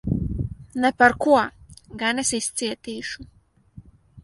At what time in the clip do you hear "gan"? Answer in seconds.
2.05-2.23